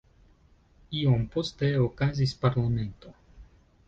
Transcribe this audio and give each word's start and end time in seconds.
Iom 1.01 1.27
poste 1.35 1.69
okazis 1.83 2.33
parlamento. 2.47 3.13